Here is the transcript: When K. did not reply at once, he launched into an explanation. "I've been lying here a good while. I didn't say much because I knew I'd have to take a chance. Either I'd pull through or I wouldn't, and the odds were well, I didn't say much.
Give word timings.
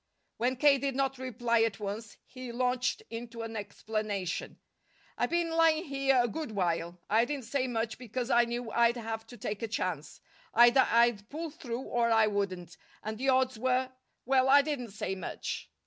When 0.37 0.55
K. 0.55 0.79
did 0.79 0.95
not 0.95 1.19
reply 1.19 1.61
at 1.61 1.79
once, 1.79 2.17
he 2.25 2.51
launched 2.51 3.03
into 3.11 3.43
an 3.43 3.55
explanation. 3.55 4.57
"I've 5.15 5.29
been 5.29 5.51
lying 5.51 5.83
here 5.85 6.19
a 6.23 6.27
good 6.27 6.53
while. 6.53 6.99
I 7.07 7.23
didn't 7.23 7.45
say 7.45 7.67
much 7.67 7.99
because 7.99 8.31
I 8.31 8.45
knew 8.45 8.71
I'd 8.71 8.97
have 8.97 9.27
to 9.27 9.37
take 9.37 9.61
a 9.61 9.67
chance. 9.67 10.19
Either 10.55 10.87
I'd 10.89 11.29
pull 11.29 11.51
through 11.51 11.81
or 11.81 12.09
I 12.09 12.25
wouldn't, 12.25 12.77
and 13.03 13.19
the 13.19 13.29
odds 13.29 13.59
were 13.59 13.91
well, 14.25 14.49
I 14.49 14.63
didn't 14.63 14.89
say 14.89 15.13
much. 15.13 15.69